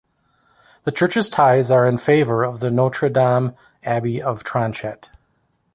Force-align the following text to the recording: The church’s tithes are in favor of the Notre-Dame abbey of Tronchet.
The 0.83 0.91
church’s 0.91 1.29
tithes 1.29 1.69
are 1.69 1.85
in 1.85 1.99
favor 1.99 2.43
of 2.43 2.59
the 2.59 2.71
Notre-Dame 2.71 3.53
abbey 3.83 4.19
of 4.19 4.43
Tronchet. 4.43 5.11